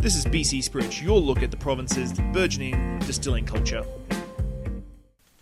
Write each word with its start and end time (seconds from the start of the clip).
This 0.00 0.14
is 0.14 0.24
BC 0.26 0.62
Spirits, 0.62 1.02
your 1.02 1.18
look 1.18 1.42
at 1.42 1.50
the 1.50 1.56
province's 1.56 2.12
burgeoning 2.32 3.00
distilling 3.00 3.44
culture. 3.44 3.84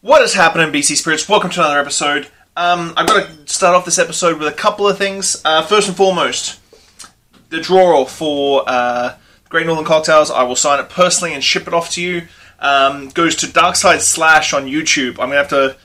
What 0.01 0.23
is 0.23 0.33
happening, 0.33 0.73
BC 0.73 0.97
Spirits? 0.97 1.29
Welcome 1.29 1.51
to 1.51 1.61
another 1.61 1.79
episode. 1.79 2.29
Um, 2.57 2.95
I've 2.97 3.07
got 3.07 3.29
to 3.29 3.53
start 3.53 3.77
off 3.77 3.85
this 3.85 3.99
episode 3.99 4.39
with 4.39 4.49
a 4.49 4.57
couple 4.57 4.89
of 4.89 4.97
things. 4.97 5.43
Uh, 5.45 5.61
first 5.61 5.89
and 5.89 5.97
foremost, 5.97 6.59
the 7.51 7.61
draw 7.61 8.07
for 8.07 8.65
uh, 8.67 9.17
Great 9.51 9.67
Northern 9.67 9.85
Cocktails. 9.85 10.31
I 10.31 10.45
will 10.45 10.57
sign 10.57 10.81
it 10.81 10.89
personally 10.89 11.35
and 11.35 11.45
ship 11.45 11.67
it 11.69 11.75
off 11.75 11.91
to 11.91 12.03
you. 12.03 12.27
Um, 12.59 13.11
goes 13.11 13.37
to 13.37 13.47
Darkside 13.47 14.01
Slash 14.01 14.55
on 14.55 14.65
YouTube. 14.65 15.11
I'm 15.11 15.29
going 15.29 15.33
to 15.33 15.37
have 15.37 15.49
to 15.51 15.77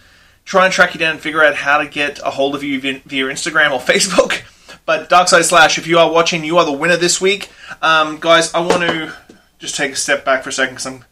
try 0.45 0.63
and 0.63 0.73
track 0.73 0.93
you 0.93 0.99
down 1.01 1.11
and 1.11 1.19
figure 1.19 1.43
out 1.43 1.55
how 1.55 1.79
to 1.79 1.87
get 1.87 2.19
a 2.19 2.31
hold 2.31 2.55
of 2.55 2.63
you 2.63 2.79
via 2.79 3.25
Instagram 3.25 3.71
or 3.71 3.79
Facebook. 3.93 4.43
But 4.85 5.09
Darkside 5.09 5.43
Slash, 5.43 5.77
if 5.77 5.87
you 5.87 5.99
are 5.99 6.11
watching, 6.11 6.43
you 6.43 6.57
are 6.57 6.65
the 6.65 6.71
winner 6.71 6.97
this 6.97 7.21
week. 7.21 7.49
Um, 7.81 8.19
guys, 8.19 8.53
I 8.53 8.59
want 8.59 8.81
to 8.81 9.13
just 9.59 9.75
take 9.75 9.91
a 9.91 9.95
step 9.95 10.25
back 10.25 10.43
for 10.43 10.49
a 10.49 10.53
second 10.53 10.75
because 10.75 10.87
I'm 10.87 11.05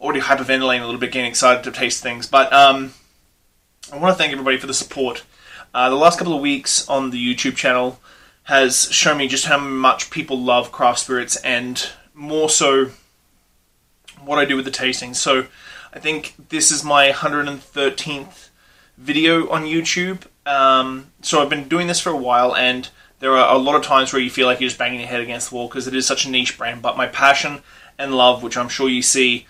already 0.00 0.20
hyperventilating 0.20 0.82
a 0.82 0.84
little 0.84 1.00
bit, 1.00 1.12
getting 1.12 1.30
excited 1.30 1.64
to 1.64 1.70
taste 1.70 2.02
things. 2.02 2.26
But 2.26 2.52
um, 2.52 2.92
I 3.92 3.98
want 3.98 4.12
to 4.12 4.18
thank 4.18 4.32
everybody 4.32 4.58
for 4.58 4.66
the 4.66 4.74
support. 4.74 5.24
Uh, 5.72 5.88
the 5.88 5.96
last 5.96 6.18
couple 6.18 6.34
of 6.34 6.40
weeks 6.40 6.88
on 6.88 7.10
the 7.10 7.34
YouTube 7.34 7.56
channel 7.56 8.00
has 8.44 8.90
shown 8.90 9.16
me 9.16 9.28
just 9.28 9.46
how 9.46 9.58
much 9.58 10.10
people 10.10 10.38
love 10.38 10.72
craft 10.72 10.98
spirits 10.98 11.36
and 11.36 11.88
more 12.12 12.50
so 12.50 12.90
what 14.20 14.38
I 14.38 14.44
do 14.44 14.56
with 14.56 14.64
the 14.64 14.70
tastings. 14.70 15.16
So 15.16 15.46
I 15.92 15.98
think 15.98 16.34
this 16.48 16.70
is 16.70 16.84
my 16.84 17.10
113th 17.10 18.48
video 18.98 19.48
on 19.48 19.64
YouTube. 19.64 20.26
Um, 20.44 21.12
so 21.22 21.40
I've 21.40 21.48
been 21.48 21.68
doing 21.68 21.86
this 21.86 22.00
for 22.00 22.10
a 22.10 22.16
while 22.16 22.54
and 22.54 22.88
there 23.22 23.36
are 23.36 23.54
a 23.54 23.58
lot 23.58 23.76
of 23.76 23.84
times 23.84 24.12
where 24.12 24.20
you 24.20 24.28
feel 24.28 24.48
like 24.48 24.58
you're 24.58 24.68
just 24.68 24.80
banging 24.80 24.98
your 24.98 25.08
head 25.08 25.20
against 25.20 25.50
the 25.50 25.54
wall 25.54 25.68
because 25.68 25.86
it 25.86 25.94
is 25.94 26.04
such 26.04 26.26
a 26.26 26.28
niche 26.28 26.58
brand. 26.58 26.82
But 26.82 26.96
my 26.96 27.06
passion 27.06 27.62
and 27.96 28.16
love, 28.16 28.42
which 28.42 28.56
I'm 28.56 28.68
sure 28.68 28.88
you 28.88 29.00
see 29.00 29.46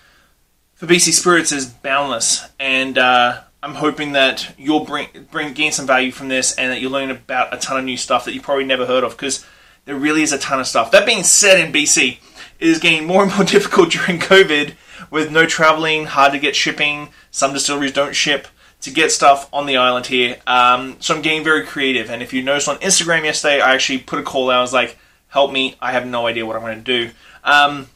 for 0.75 0.85
BC 0.85 1.11
Spirits, 1.11 1.51
is 1.51 1.65
boundless. 1.65 2.47
And 2.59 2.99
uh, 2.99 3.41
I'm 3.63 3.73
hoping 3.73 4.11
that 4.11 4.53
you'll 4.59 4.85
bring, 4.85 5.07
bring 5.31 5.53
gain 5.53 5.71
some 5.71 5.87
value 5.87 6.11
from 6.11 6.27
this 6.27 6.53
and 6.55 6.71
that 6.71 6.81
you'll 6.81 6.91
learn 6.91 7.09
about 7.09 7.51
a 7.51 7.57
ton 7.57 7.79
of 7.79 7.83
new 7.83 7.97
stuff 7.97 8.25
that 8.25 8.35
you 8.35 8.41
probably 8.41 8.65
never 8.65 8.85
heard 8.85 9.03
of 9.03 9.13
because 9.13 9.43
there 9.85 9.95
really 9.95 10.21
is 10.21 10.31
a 10.31 10.37
ton 10.37 10.59
of 10.59 10.67
stuff. 10.67 10.91
That 10.91 11.07
being 11.07 11.23
said, 11.23 11.59
in 11.59 11.73
BC, 11.73 12.19
it 12.59 12.67
is 12.67 12.77
getting 12.77 13.07
more 13.07 13.23
and 13.23 13.35
more 13.35 13.43
difficult 13.43 13.89
during 13.89 14.19
COVID 14.19 14.75
with 15.09 15.31
no 15.31 15.47
traveling, 15.47 16.05
hard 16.05 16.33
to 16.33 16.39
get 16.39 16.55
shipping. 16.55 17.09
Some 17.31 17.53
distilleries 17.53 17.91
don't 17.91 18.15
ship 18.15 18.47
to 18.83 18.91
get 18.91 19.11
stuff 19.11 19.49
on 19.53 19.65
the 19.65 19.77
island 19.77 20.05
here. 20.05 20.37
Um, 20.45 20.97
so 20.99 21.15
I'm 21.15 21.21
getting 21.21 21.43
very 21.43 21.65
creative. 21.65 22.09
And 22.09 22.21
if 22.21 22.33
you 22.33 22.43
noticed 22.43 22.67
on 22.67 22.77
Instagram 22.77 23.23
yesterday, 23.23 23.61
I 23.61 23.73
actually 23.73 23.99
put 23.99 24.19
a 24.19 24.23
call 24.23 24.49
out. 24.49 24.59
I 24.59 24.61
was 24.61 24.73
like, 24.73 24.97
help 25.29 25.51
me. 25.51 25.75
I 25.81 25.93
have 25.93 26.05
no 26.05 26.27
idea 26.27 26.45
what 26.45 26.57
I'm 26.57 26.61
going 26.61 26.83
to 26.83 27.05
do. 27.05 27.11
Um, 27.45 27.87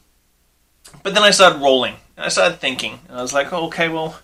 but 1.03 1.13
then 1.13 1.23
I 1.23 1.31
started 1.31 1.61
rolling. 1.61 1.95
I 2.17 2.29
started 2.29 2.59
thinking. 2.59 2.99
And 3.09 3.17
I 3.17 3.21
was 3.21 3.33
like, 3.33 3.51
oh, 3.51 3.65
okay, 3.67 3.89
well, 3.89 4.17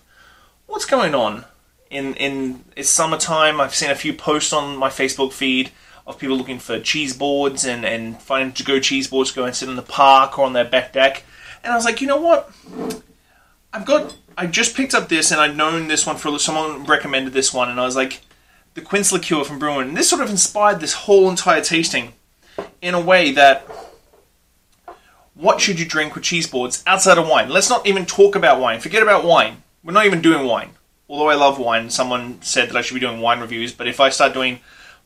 what's 0.66 0.86
going 0.86 1.14
on? 1.14 1.44
In, 1.90 2.14
in 2.14 2.64
it's 2.76 2.88
summertime. 2.88 3.60
I've 3.60 3.74
seen 3.74 3.90
a 3.90 3.94
few 3.94 4.14
posts 4.14 4.52
on 4.54 4.76
my 4.78 4.88
Facebook 4.88 5.32
feed 5.32 5.70
of 6.06 6.18
people 6.18 6.36
looking 6.36 6.58
for 6.58 6.80
cheese 6.80 7.14
boards 7.14 7.66
and, 7.66 7.84
and 7.84 8.20
finding 8.22 8.52
to 8.54 8.64
go 8.64 8.80
cheese 8.80 9.06
boards 9.06 9.30
to 9.30 9.36
go 9.36 9.44
and 9.44 9.54
sit 9.54 9.68
in 9.68 9.76
the 9.76 9.82
park 9.82 10.38
or 10.38 10.46
on 10.46 10.54
their 10.54 10.64
back 10.64 10.94
deck. 10.94 11.24
And 11.62 11.72
I 11.72 11.76
was 11.76 11.84
like, 11.84 12.00
you 12.00 12.06
know 12.06 12.20
what? 12.20 12.50
I've 13.74 13.84
got. 13.84 14.16
I 14.38 14.46
just 14.46 14.76
picked 14.76 14.94
up 14.94 15.08
this, 15.08 15.32
and 15.32 15.40
I'd 15.40 15.56
known 15.56 15.88
this 15.88 16.06
one 16.06 16.16
for 16.16 16.38
someone 16.38 16.84
recommended 16.84 17.32
this 17.32 17.52
one, 17.52 17.68
and 17.68 17.80
I 17.80 17.84
was 17.84 17.96
like, 17.96 18.20
the 18.74 18.80
Quince 18.80 19.12
liqueur 19.12 19.44
from 19.44 19.58
Bruin. 19.58 19.88
And 19.88 19.96
this 19.96 20.08
sort 20.08 20.22
of 20.22 20.30
inspired 20.30 20.80
this 20.80 20.92
whole 20.94 21.28
entire 21.28 21.60
tasting 21.60 22.14
in 22.80 22.94
a 22.94 23.00
way 23.00 23.32
that. 23.32 23.68
What 25.36 25.60
should 25.60 25.80
you 25.80 25.84
drink 25.84 26.14
with 26.14 26.22
cheese 26.22 26.46
boards 26.46 26.84
outside 26.86 27.18
of 27.18 27.26
wine? 27.26 27.48
Let's 27.48 27.68
not 27.68 27.84
even 27.88 28.06
talk 28.06 28.36
about 28.36 28.60
wine. 28.60 28.78
Forget 28.78 29.02
about 29.02 29.24
wine. 29.24 29.64
We're 29.82 29.92
not 29.92 30.06
even 30.06 30.22
doing 30.22 30.46
wine. 30.46 30.70
Although 31.08 31.28
I 31.28 31.34
love 31.34 31.58
wine, 31.58 31.90
someone 31.90 32.40
said 32.40 32.68
that 32.68 32.76
I 32.76 32.82
should 32.82 32.94
be 32.94 33.00
doing 33.00 33.20
wine 33.20 33.40
reviews. 33.40 33.72
But 33.72 33.88
if 33.88 33.98
I 33.98 34.10
start 34.10 34.32
doing 34.32 34.60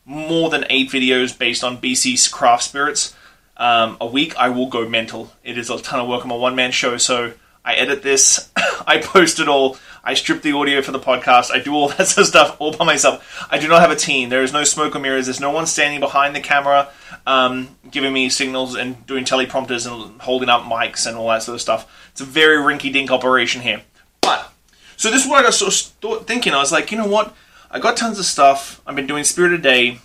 more 0.05 0.51
than 0.51 0.67
eight 0.69 0.91
videos 0.91 1.37
based 1.37 1.65
on 1.65 1.79
BC's 1.79 2.29
craft 2.29 2.65
spirits 2.65 3.17
um, 3.57 3.97
a 4.03 4.07
week, 4.07 4.37
I 4.37 4.51
will 4.51 4.67
go 4.67 4.87
mental. 4.87 5.33
It 5.43 5.57
is 5.57 5.71
a 5.71 5.79
ton 5.79 5.99
of 5.99 6.09
work. 6.09 6.25
I'm 6.25 6.31
a 6.31 6.37
one 6.37 6.55
man 6.55 6.73
show, 6.73 6.99
so 6.99 7.33
I 7.65 7.75
edit 7.75 8.03
this, 8.03 8.51
I 8.57 8.99
post 8.99 9.41
it 9.41 9.49
all, 9.49 9.77
I 10.03 10.15
strip 10.15 10.43
the 10.43 10.53
audio 10.53 10.81
for 10.83 10.93
the 10.93 10.99
podcast, 10.99 11.51
I 11.51 11.59
do 11.59 11.75
all 11.75 11.89
that 11.99 12.07
sort 12.07 12.25
of 12.25 12.27
stuff 12.27 12.57
all 12.59 12.75
by 12.75 12.85
myself. 12.85 13.47
I 13.51 13.59
do 13.59 13.69
not 13.69 13.81
have 13.81 13.91
a 13.91 13.97
team. 13.97 14.29
There 14.29 14.43
is 14.43 14.53
no 14.53 14.65
smoke 14.65 14.97
or 14.97 15.01
mirrors. 15.01 15.27
There's 15.27 15.41
no 15.41 15.51
one 15.51 15.67
standing 15.67 16.01
behind 16.01 16.35
the 16.35 16.41
camera 16.41 16.91
um, 17.29 17.77
giving 17.91 18.13
me 18.13 18.31
signals 18.31 18.75
and 18.75 19.07
doing 19.07 19.25
teleprompters 19.25 19.87
and 19.87 20.21
holding 20.23 20.49
up 20.49 20.63
mics 20.63 21.07
and 21.07 21.17
all 21.17 21.29
that 21.29 21.43
sort 21.43 21.57
of 21.57 21.61
stuff. 21.61 22.09
It's 22.13 22.23
a 22.23 22.25
very 22.25 22.57
rinky 22.57 22.91
dink 22.91 23.11
operation 23.11 23.61
here. 23.61 23.83
But, 24.23 24.51
so 24.97 25.11
this 25.11 25.25
is 25.25 25.31
what 25.31 25.39
I 25.39 25.43
got 25.43 25.53
sort 25.53 25.93
of 26.03 26.27
thinking. 26.27 26.55
I 26.55 26.59
was 26.59 26.73
like, 26.73 26.91
you 26.91 26.97
know 26.97 27.07
what? 27.07 27.35
I 27.71 27.81
got 27.81 27.99
tons 27.99 28.19
of 28.19 28.25
stuff. 28.25 28.81
I've 28.87 28.97
been 28.97 29.07
doing 29.07 29.25
Spirit 29.25 29.53
a 29.53 29.59
Day. 29.59 29.99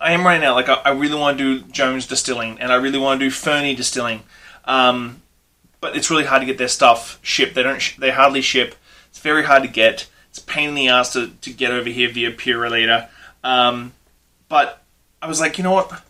I 0.00 0.12
am 0.12 0.26
right 0.26 0.40
now. 0.40 0.54
Like, 0.54 0.68
I, 0.68 0.74
I 0.74 0.90
really 0.90 1.18
want 1.18 1.38
to 1.38 1.60
do 1.60 1.66
Jones 1.70 2.06
Distilling, 2.06 2.58
and 2.58 2.72
I 2.72 2.74
really 2.74 2.98
want 2.98 3.20
to 3.20 3.26
do 3.26 3.30
Fernie 3.30 3.76
Distilling. 3.76 4.24
Um, 4.64 5.22
but 5.86 5.96
it's 5.96 6.10
really 6.10 6.24
hard 6.24 6.42
to 6.42 6.46
get 6.46 6.58
their 6.58 6.66
stuff 6.66 7.20
shipped. 7.22 7.54
They 7.54 7.62
don't. 7.62 7.80
Sh- 7.80 7.96
they 7.96 8.10
hardly 8.10 8.40
ship. 8.42 8.74
It's 9.08 9.20
very 9.20 9.44
hard 9.44 9.62
to 9.62 9.68
get. 9.68 10.08
It's 10.30 10.40
pain 10.40 10.70
in 10.70 10.74
the 10.74 10.88
ass 10.88 11.12
to, 11.12 11.28
to 11.42 11.52
get 11.52 11.70
over 11.70 11.88
here 11.88 12.08
via 12.08 12.32
Purolator. 12.32 13.08
Um, 13.44 13.92
but 14.48 14.82
I 15.22 15.28
was 15.28 15.38
like, 15.38 15.58
you 15.58 15.62
know 15.62 15.70
what? 15.70 16.02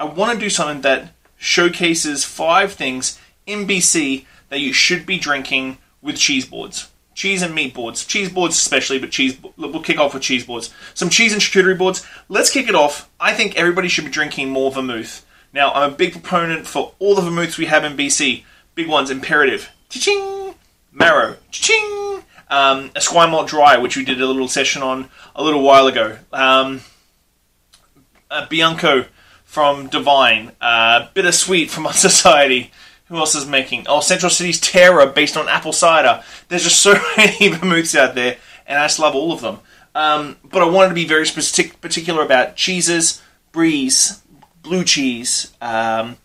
I 0.00 0.04
want 0.04 0.32
to 0.32 0.38
do 0.42 0.48
something 0.48 0.80
that 0.80 1.12
showcases 1.36 2.24
five 2.24 2.72
things 2.72 3.20
in 3.44 3.66
BC 3.66 4.24
that 4.48 4.60
you 4.60 4.72
should 4.72 5.04
be 5.04 5.18
drinking 5.18 5.76
with 6.00 6.16
cheese 6.16 6.46
boards. 6.46 6.90
Cheese 7.14 7.42
and 7.42 7.54
meat 7.54 7.74
boards. 7.74 8.06
Cheese 8.06 8.32
boards 8.32 8.56
especially, 8.56 8.98
but 8.98 9.10
cheese. 9.10 9.38
We'll 9.58 9.82
kick 9.82 9.98
off 9.98 10.14
with 10.14 10.22
cheese 10.22 10.46
boards. 10.46 10.72
Some 10.94 11.10
cheese 11.10 11.34
and 11.34 11.42
charcuterie 11.42 11.76
boards. 11.76 12.06
Let's 12.30 12.48
kick 12.48 12.66
it 12.66 12.74
off. 12.74 13.10
I 13.20 13.34
think 13.34 13.56
everybody 13.56 13.88
should 13.88 14.06
be 14.06 14.10
drinking 14.10 14.48
more 14.48 14.72
vermouth. 14.72 15.26
Now, 15.52 15.70
I'm 15.74 15.92
a 15.92 15.94
big 15.94 16.12
proponent 16.14 16.66
for 16.66 16.94
all 16.98 17.14
the 17.14 17.20
vermouths 17.20 17.58
we 17.58 17.66
have 17.66 17.84
in 17.84 17.94
BC. 17.94 18.44
Big 18.74 18.88
ones, 18.88 19.10
Imperative. 19.10 19.70
Cha-ching! 19.88 20.54
Marrow. 20.92 21.36
Cha-ching! 21.50 22.22
Um, 22.48 22.90
Esquimalt 22.90 23.48
Dry, 23.48 23.78
which 23.78 23.96
we 23.96 24.04
did 24.04 24.20
a 24.20 24.26
little 24.26 24.48
session 24.48 24.82
on 24.82 25.08
a 25.34 25.42
little 25.42 25.62
while 25.62 25.86
ago. 25.86 26.18
Um, 26.32 26.82
uh, 28.30 28.46
Bianco 28.48 29.06
from 29.44 29.88
de 29.88 30.00
Vine. 30.00 30.52
Uh, 30.60 31.08
Bittersweet 31.14 31.70
from 31.70 31.86
Odd 31.88 31.94
Society. 31.94 32.70
Who 33.06 33.16
else 33.16 33.34
is 33.34 33.46
making? 33.46 33.86
Oh, 33.88 34.00
Central 34.00 34.30
City's 34.30 34.58
Terror, 34.58 35.06
based 35.06 35.36
on 35.36 35.48
apple 35.48 35.72
cider. 35.72 36.22
There's 36.48 36.64
just 36.64 36.80
so 36.82 36.94
many 37.16 37.48
vermouths 37.48 37.94
out 37.94 38.14
there, 38.14 38.38
and 38.66 38.78
I 38.78 38.84
just 38.86 38.98
love 38.98 39.14
all 39.14 39.32
of 39.32 39.42
them. 39.42 39.58
Um, 39.94 40.36
but 40.42 40.62
I 40.62 40.66
wanted 40.66 40.88
to 40.90 40.94
be 40.94 41.04
very 41.06 41.26
specific, 41.26 41.82
particular 41.82 42.24
about 42.24 42.56
cheeses, 42.56 43.20
breeze, 43.52 44.22
blue 44.62 44.84
cheese, 44.84 45.52
um, 45.60 46.16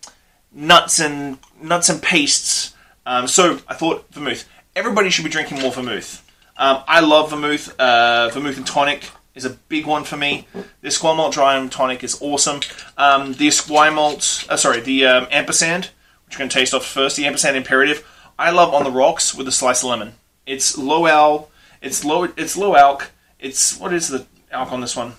nuts 0.58 0.98
and 0.98 1.38
nuts 1.62 1.88
and 1.88 2.02
pastes. 2.02 2.74
Um, 3.06 3.28
so 3.28 3.60
I 3.68 3.74
thought 3.74 4.12
vermouth. 4.12 4.46
Everybody 4.76 5.10
should 5.10 5.24
be 5.24 5.30
drinking 5.30 5.60
more 5.60 5.72
vermouth. 5.72 6.24
Um, 6.56 6.82
I 6.86 7.00
love 7.00 7.30
vermouth. 7.30 7.74
Uh, 7.78 8.28
vermouth 8.32 8.56
and 8.56 8.66
tonic 8.66 9.10
is 9.34 9.44
a 9.44 9.50
big 9.50 9.86
one 9.86 10.04
for 10.04 10.16
me. 10.16 10.46
The 10.80 10.88
Esquimalt 10.88 11.32
Dry 11.32 11.56
and 11.56 11.70
Tonic 11.70 12.02
is 12.02 12.20
awesome. 12.20 12.60
Um, 12.96 13.34
the 13.34 13.48
Esquire 13.48 13.92
uh, 13.96 14.56
sorry, 14.56 14.80
the 14.80 15.06
um, 15.06 15.28
Ampersand, 15.30 15.90
which 16.26 16.34
you're 16.34 16.40
going 16.40 16.50
to 16.50 16.54
taste 16.54 16.74
off 16.74 16.84
first. 16.84 17.16
The 17.16 17.24
Ampersand 17.24 17.56
Imperative, 17.56 18.06
I 18.38 18.50
love 18.50 18.74
on 18.74 18.84
the 18.84 18.90
rocks 18.90 19.34
with 19.34 19.46
a 19.48 19.52
slice 19.52 19.82
of 19.82 19.90
lemon. 19.90 20.14
It's 20.44 20.76
low 20.76 21.06
al, 21.06 21.50
it's 21.80 22.04
low, 22.04 22.24
it's 22.24 22.56
low 22.56 22.74
alc. 22.74 23.10
It's 23.38 23.78
what 23.78 23.92
is 23.92 24.08
the 24.08 24.26
alc 24.50 24.72
on 24.72 24.80
this 24.80 24.96
one? 24.96 25.12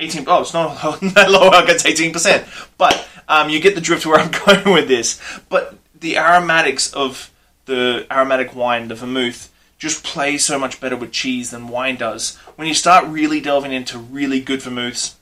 18. 0.00 0.24
Oh, 0.26 0.40
it's 0.40 0.52
not 0.52 0.82
low 1.30 1.50
alc. 1.52 1.68
It's 1.68 1.86
18 1.86 2.12
percent. 2.12 2.46
But 2.76 3.06
um, 3.30 3.48
you 3.48 3.60
get 3.60 3.76
the 3.76 3.80
drift 3.80 4.04
where 4.04 4.18
I'm 4.18 4.30
going 4.46 4.74
with 4.74 4.88
this. 4.88 5.20
But 5.48 5.78
the 5.98 6.18
aromatics 6.18 6.92
of 6.92 7.30
the 7.64 8.06
aromatic 8.10 8.54
wine, 8.54 8.88
the 8.88 8.96
vermouth, 8.96 9.50
just 9.78 10.04
plays 10.04 10.44
so 10.44 10.58
much 10.58 10.80
better 10.80 10.96
with 10.96 11.12
cheese 11.12 11.52
than 11.52 11.68
wine 11.68 11.96
does. 11.96 12.36
When 12.56 12.68
you 12.68 12.74
start 12.74 13.06
really 13.06 13.40
delving 13.40 13.72
into 13.72 13.98
really 13.98 14.40
good 14.40 14.60
vermouths 14.60 15.14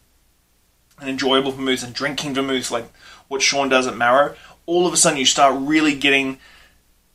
and 0.98 1.08
enjoyable 1.08 1.52
vermouths 1.52 1.84
and 1.84 1.94
drinking 1.94 2.34
vermouths 2.34 2.72
like 2.72 2.90
what 3.28 3.42
Sean 3.42 3.68
does 3.68 3.86
at 3.86 3.96
Marrow, 3.96 4.34
all 4.66 4.86
of 4.86 4.92
a 4.92 4.96
sudden 4.96 5.18
you 5.18 5.26
start 5.26 5.54
really 5.60 5.94
getting 5.94 6.38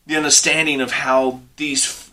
the 0.06 0.16
understanding 0.16 0.80
of 0.80 0.92
how 0.92 1.40
these 1.56 2.12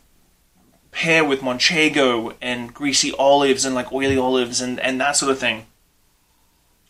pair 0.92 1.24
with 1.24 1.42
Manchego 1.42 2.36
and 2.42 2.74
greasy 2.74 3.14
olives 3.14 3.64
and 3.64 3.76
like 3.76 3.94
oily 3.94 4.18
olives 4.18 4.60
and, 4.60 4.80
and 4.80 5.00
that 5.00 5.16
sort 5.16 5.32
of 5.32 5.40
thing. 5.40 5.68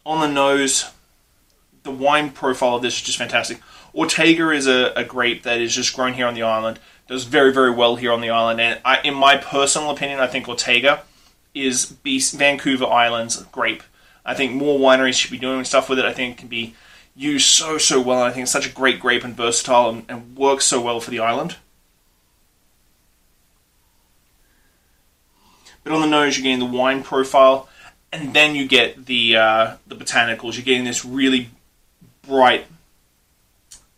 On 0.04 0.22
the 0.22 0.28
nose, 0.28 0.90
the 1.84 1.92
wine 1.92 2.32
profile 2.32 2.76
of 2.76 2.82
this 2.82 2.96
is 2.96 3.02
just 3.02 3.18
fantastic. 3.18 3.60
Ortega 3.94 4.52
is 4.52 4.68
a, 4.68 4.94
a 4.96 5.04
grape 5.04 5.44
that 5.44 5.60
is 5.60 5.76
just 5.76 5.96
grown 5.96 6.14
here 6.14 6.28
on 6.28 6.34
the 6.34 6.44
island. 6.44 6.80
Does 7.08 7.26
very 7.26 7.52
very 7.52 7.72
well 7.72 7.98
here 7.98 8.12
on 8.12 8.22
the 8.22 8.30
island, 8.30 8.62
and 8.62 8.80
I, 8.86 9.02
in 9.02 9.14
my 9.14 9.36
personal 9.36 9.90
opinion, 9.92 10.20
I 10.20 10.28
think 10.28 10.48
Ortega 10.48 11.04
is 11.54 11.86
Beast, 11.86 12.34
Vancouver 12.36 12.86
Island's 12.86 13.44
grape. 13.46 13.84
I 14.26 14.34
think 14.34 14.54
more 14.54 14.80
wineries 14.80 15.16
should 15.16 15.32
be 15.32 15.38
doing 15.38 15.66
stuff 15.66 15.90
with 15.90 16.00
it. 16.00 16.06
I 16.06 16.14
think 16.14 16.36
it 16.36 16.38
can 16.40 16.48
be 16.48 16.76
used 17.16 17.48
so 17.48 17.78
so 17.78 18.00
well. 18.00 18.20
And 18.20 18.30
I 18.30 18.32
think 18.32 18.44
it's 18.44 18.52
such 18.52 18.68
a 18.68 18.74
great 18.74 19.00
grape 19.00 19.24
and 19.24 19.36
versatile 19.36 19.90
and, 19.90 20.06
and 20.08 20.38
works 20.38 20.66
so 20.66 20.80
well 20.80 21.00
for 21.00 21.12
the 21.12 21.20
island. 21.20 21.58
But 25.84 25.94
on 25.94 26.02
the 26.02 26.08
nose, 26.08 26.38
you're 26.38 26.44
getting 26.44 26.60
the 26.60 26.78
wine 26.78 27.04
profile, 27.04 27.68
and 28.12 28.34
then 28.34 28.56
you 28.56 28.68
get 28.68 29.08
the 29.08 29.36
uh, 29.36 29.76
the 29.88 29.96
botanicals. 29.96 30.56
You're 30.56 30.64
getting 30.64 30.86
this 30.86 31.04
really 31.04 31.50
bright 32.22 32.68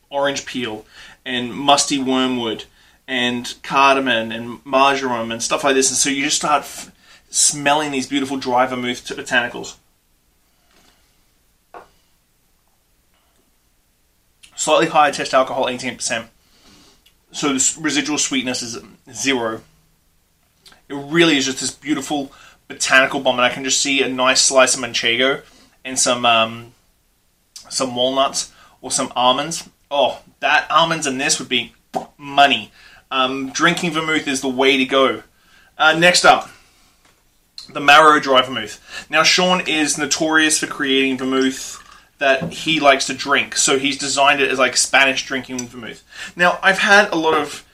orange 0.10 0.46
peel 0.46 0.86
and 1.26 1.54
musty 1.54 1.98
wormwood 1.98 2.66
and 3.08 3.56
cardamom 3.64 4.32
and 4.32 4.64
marjoram 4.66 5.32
and 5.32 5.42
stuff 5.44 5.64
like 5.64 5.76
this. 5.76 5.90
And 5.90 5.98
so 5.98 6.10
you 6.10 6.24
just 6.24 6.38
start 6.38 6.62
f- 6.62 6.92
smelling 7.30 7.92
these 7.92 8.08
beautiful 8.08 8.38
dry 8.38 8.66
vermouth 8.66 9.06
botanicals. 9.06 9.76
Slightly 14.56 14.88
higher 14.88 15.12
test 15.12 15.34
alcohol, 15.34 15.66
18%. 15.66 16.28
So 17.32 17.54
the 17.54 17.78
residual 17.82 18.18
sweetness 18.18 18.62
is 18.62 18.80
zero. 19.12 19.62
It 20.88 20.94
really 20.94 21.38
is 21.38 21.46
just 21.46 21.60
this 21.60 21.72
beautiful 21.72 22.32
botanical 22.68 23.20
bomb, 23.20 23.36
and 23.36 23.46
I 23.46 23.50
can 23.50 23.64
just 23.64 23.82
see 23.82 24.04
a 24.04 24.08
nice 24.08 24.42
slice 24.42 24.76
of 24.76 24.82
manchego 24.82 25.42
and 25.84 25.98
some 26.00 26.26
um, 26.26 26.73
some 27.74 27.96
walnuts 27.96 28.52
or 28.82 28.92
some 28.92 29.12
almonds. 29.16 29.70
Oh, 29.90 30.22
that 30.40 30.70
almonds 30.72 31.08
and 31.08 31.20
this 31.20 31.40
would 31.40 31.50
be 31.50 31.74
money. 32.18 32.72
Um, 33.12 33.52
drinking 33.52 33.92
vermouth 33.92 34.28
is 34.28 34.42
the 34.42 34.50
way 34.50 34.78
to 34.78 34.86
go. 34.86 35.24
Uh, 35.78 35.94
next 35.98 36.26
up, 36.26 36.50
the 37.72 37.80
Marrow 37.80 38.20
Dry 38.20 38.42
Vermouth. 38.42 39.08
Now, 39.10 39.24
Sean 39.24 39.62
is 39.68 39.98
notorious 39.98 40.60
for 40.60 40.68
creating 40.68 41.18
vermouth 41.18 41.80
that 42.18 42.54
he 42.54 42.80
likes 42.80 43.06
to 43.08 43.14
drink, 43.14 43.56
so 43.56 43.78
he's 43.78 43.98
designed 43.98 44.42
it 44.42 44.52
as 44.52 44.60
like 44.60 44.78
Spanish 44.78 45.26
drinking 45.26 45.60
vermouth. 45.68 46.04
Now, 46.36 46.60
I've 46.62 46.80
had 46.80 47.12
a 47.12 47.16
lot 47.16 47.34
of 47.34 47.66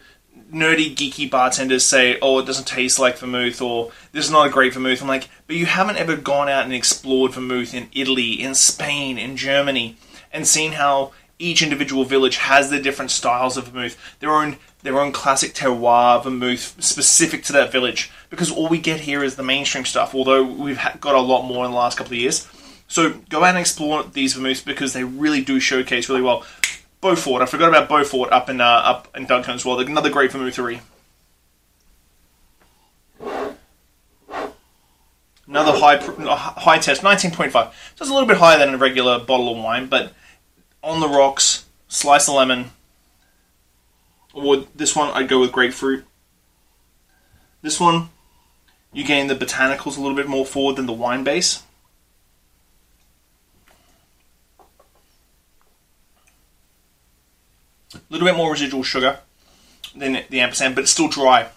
nerdy, 0.53 0.95
geeky 0.95 1.29
bartenders 1.29 1.85
say, 1.85 2.17
"Oh, 2.21 2.39
it 2.39 2.45
doesn't 2.45 2.67
taste 2.67 2.99
like 2.99 3.17
vermouth," 3.17 3.61
or 3.61 3.91
"This 4.11 4.25
is 4.25 4.31
not 4.31 4.47
a 4.47 4.49
great 4.49 4.73
vermouth." 4.73 5.01
I'm 5.01 5.07
like, 5.07 5.29
but 5.47 5.55
you 5.55 5.65
haven't 5.65 5.97
ever 5.97 6.15
gone 6.15 6.49
out 6.49 6.63
and 6.63 6.73
explored 6.73 7.33
vermouth 7.33 7.73
in 7.73 7.89
Italy, 7.93 8.41
in 8.41 8.55
Spain, 8.55 9.17
in 9.17 9.37
Germany, 9.37 9.97
and 10.31 10.47
seen 10.47 10.73
how 10.73 11.11
each 11.39 11.61
individual 11.61 12.03
village 12.03 12.37
has 12.37 12.69
their 12.69 12.81
different 12.81 13.11
styles 13.11 13.55
of 13.57 13.67
vermouth, 13.67 13.97
their 14.19 14.35
own 14.35 14.57
their 14.83 14.99
own 14.99 15.11
classic 15.11 15.53
terroir 15.53 16.23
vermouth 16.23 16.75
specific 16.79 17.43
to 17.43 17.53
that 17.53 17.71
village. 17.71 18.11
Because 18.29 18.51
all 18.51 18.67
we 18.67 18.79
get 18.79 19.01
here 19.01 19.23
is 19.23 19.35
the 19.35 19.43
mainstream 19.43 19.85
stuff, 19.85 20.15
although 20.15 20.43
we've 20.43 20.79
got 20.99 21.15
a 21.15 21.19
lot 21.19 21.43
more 21.43 21.65
in 21.65 21.71
the 21.71 21.77
last 21.77 21.97
couple 21.97 22.13
of 22.13 22.19
years. 22.19 22.47
So 22.87 23.13
go 23.29 23.43
out 23.43 23.49
and 23.49 23.57
explore 23.57 24.03
these 24.03 24.33
vermouths 24.33 24.61
because 24.61 24.93
they 24.93 25.03
really 25.03 25.41
do 25.41 25.59
showcase 25.59 26.09
really 26.09 26.21
well. 26.21 26.45
Beaufort, 27.01 27.41
I 27.41 27.45
forgot 27.45 27.69
about 27.69 27.87
Beaufort 27.87 28.31
up 28.31 28.49
in 28.49 28.59
uh, 28.59 28.65
up 28.65 29.07
in 29.15 29.25
Duncan 29.25 29.55
as 29.55 29.65
well. 29.65 29.79
Another 29.79 30.09
great 30.09 30.31
vermouthery. 30.31 30.81
Another 35.47 35.71
high 35.79 35.97
high 35.97 36.77
test, 36.77 37.01
nineteen 37.01 37.31
point 37.31 37.51
five. 37.51 37.73
So 37.95 38.03
it's 38.03 38.09
a 38.09 38.13
little 38.13 38.27
bit 38.27 38.37
higher 38.37 38.59
than 38.59 38.73
a 38.73 38.77
regular 38.77 39.17
bottle 39.17 39.49
of 39.51 39.57
wine, 39.57 39.87
but 39.87 40.13
on 40.83 40.99
the 40.99 41.07
rocks, 41.07 41.65
slice 41.87 42.27
of 42.27 42.35
lemon. 42.35 42.71
Or 44.33 44.65
this 44.75 44.95
one, 44.95 45.09
I'd 45.09 45.27
go 45.27 45.39
with 45.39 45.51
grapefruit. 45.51 46.05
This 47.61 47.79
one, 47.79 48.09
you 48.93 49.03
gain 49.03 49.27
the 49.27 49.35
botanicals 49.35 49.97
a 49.97 50.01
little 50.01 50.15
bit 50.15 50.27
more 50.27 50.45
forward 50.45 50.75
than 50.75 50.85
the 50.85 50.93
wine 50.93 51.23
base. 51.23 51.63
A 57.93 57.99
little 58.09 58.27
bit 58.27 58.35
more 58.35 58.51
residual 58.51 58.83
sugar 58.83 59.19
than 59.95 60.23
the 60.29 60.39
ampersand, 60.39 60.75
but 60.75 60.81
it's 60.81 60.91
still 60.91 61.07
dry. 61.07 61.49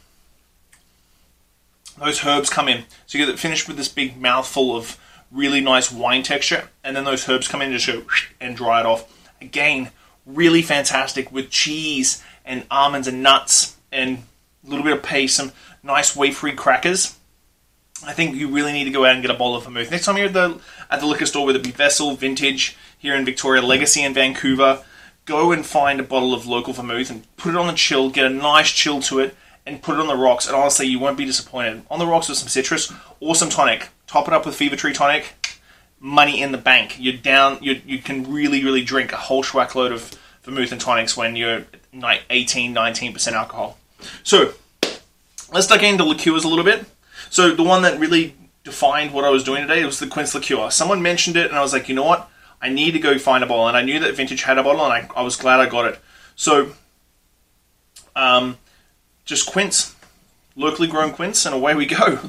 Those 1.99 2.25
herbs 2.25 2.49
come 2.49 2.69
in, 2.69 2.85
so 3.07 3.19
you 3.19 3.27
get 3.27 3.35
it 3.35 3.39
finished 3.39 3.69
with 3.69 3.77
this 3.77 3.89
big 3.89 4.21
mouthful 4.21 4.75
of 4.75 4.99
really 5.31 5.61
nice 5.61 5.93
wine 5.93 6.23
texture, 6.23 6.69
and 6.83 6.97
then 6.97 7.05
those 7.05 7.29
herbs 7.29 7.49
come 7.49 7.61
in 7.61 7.73
just 7.73 7.87
go 7.87 8.05
and 8.41 8.57
dry 8.57 8.81
it 8.81 8.87
off. 8.87 9.11
Again, 9.41 9.91
really 10.25 10.63
fantastic 10.63 11.31
with 11.31 11.51
cheese 11.51 12.23
and 12.45 12.65
almonds 12.71 13.09
and 13.09 13.23
nuts 13.23 13.77
and 13.91 14.25
a 14.65 14.71
little 14.71 14.85
bit 14.85 14.97
of 14.97 15.03
paste, 15.03 15.37
some 15.37 15.53
nice 15.83 16.17
wafery 16.17 16.57
crackers. 16.57 17.19
I 18.05 18.13
think 18.13 18.35
you 18.37 18.49
really 18.49 18.73
need 18.73 18.85
to 18.85 18.91
go 18.91 19.05
out 19.05 19.15
and 19.15 19.23
get 19.23 19.31
a 19.31 19.35
bottle 19.35 19.57
of 19.57 19.65
vermouth. 19.65 19.91
Next 19.91 20.07
time 20.07 20.17
you're 20.17 20.27
at 20.27 20.33
the 20.33 20.61
at 20.91 21.01
the 21.01 21.07
liquor 21.07 21.27
store, 21.27 21.47
whether 21.47 21.59
it 21.59 21.65
be 21.65 21.71
Vessel, 21.71 22.17
Vintage 22.17 22.77
here 22.99 23.15
in 23.15 23.25
Victoria, 23.25 23.63
Legacy 23.63 24.03
in 24.03 24.15
Vancouver, 24.15 24.83
go 25.25 25.53
and 25.53 25.65
find 25.65 26.01
a 26.01 26.05
bottle 26.05 26.35
of 26.35 26.47
local 26.47 26.73
vermouth 26.73 27.11
and 27.11 27.25
put 27.37 27.55
it 27.55 27.57
on 27.57 27.67
the 27.67 27.75
chill, 27.75 28.11
get 28.11 28.25
a 28.25 28.31
nice 28.31 28.71
chill 28.71 29.01
to 29.03 29.21
it, 29.21 29.37
and 29.65 29.83
put 29.83 29.95
it 29.95 30.01
on 30.01 30.09
the 30.09 30.17
rocks. 30.17 30.47
And 30.47 30.57
honestly, 30.57 30.87
you 30.87 30.99
won't 30.99 31.17
be 31.17 31.25
disappointed. 31.25 31.83
On 31.91 31.99
the 31.99 32.07
rocks 32.07 32.29
with 32.29 32.39
some 32.39 32.49
citrus 32.49 32.93
or 33.21 33.35
some 33.35 33.49
tonic. 33.49 33.89
Top 34.07 34.27
it 34.27 34.35
up 34.35 34.45
with 34.45 34.55
Fever 34.55 34.77
Tree 34.77 34.93
tonic. 34.93 35.35
Money 36.01 36.43
in 36.43 36.53
the 36.53 36.59
bank. 36.59 36.97
You're 36.99 37.17
down. 37.17 37.59
You 37.63 37.81
you 37.87 37.99
can 37.99 38.33
really 38.33 38.65
really 38.65 38.83
drink 38.83 39.13
a 39.13 39.17
whole 39.17 39.45
schwack 39.45 39.77
load 39.77 39.93
of 39.93 40.11
vermouth 40.43 40.73
and 40.73 40.81
tonics 40.81 41.17
when 41.17 41.37
you're 41.37 41.65
18, 42.29 42.73
19 42.73 43.13
percent 43.13 43.37
alcohol. 43.37 43.79
So 44.25 44.55
let's 45.53 45.69
dig 45.69 45.85
into 45.85 46.05
liqueurs 46.05 46.43
a 46.43 46.49
little 46.49 46.65
bit. 46.65 46.85
So 47.31 47.55
the 47.55 47.63
one 47.63 47.83
that 47.83 48.01
really 48.01 48.35
defined 48.65 49.13
what 49.13 49.25
I 49.25 49.31
was 49.31 49.45
doing 49.45 49.63
today 49.63 49.85
was 49.85 50.01
the 50.01 50.09
Quince 50.09 50.35
liqueur. 50.35 50.71
Someone 50.71 51.03
mentioned 51.03 51.37
it, 51.37 51.47
and 51.47 51.57
I 51.57 51.63
was 51.63 51.73
like, 51.73 51.89
you 51.89 51.95
know 51.95 52.05
what? 52.05 52.29
I 52.63 52.69
need 52.69 52.93
to 52.93 53.01
go 53.01 53.19
find 53.19 53.43
a 53.43 53.47
bottle, 53.47 53.67
and 53.67 53.77
I 53.77 53.83
knew 53.83 53.99
that 53.99 54.15
Vintage 54.15 54.45
had 54.45 54.57
a 54.57 54.63
bottle, 54.63 54.85
and 54.85 54.93
I, 54.93 55.09
I 55.17 55.23
was 55.23 55.35
glad 55.35 55.59
I 55.59 55.69
got 55.69 55.87
it. 55.87 55.99
So, 56.37 56.71
um, 58.15 58.57
just 59.25 59.51
quince, 59.51 59.97
locally 60.55 60.87
grown 60.87 61.13
quince, 61.13 61.45
and 61.45 61.55
away 61.55 61.75
we 61.75 61.87
go. 61.87 62.21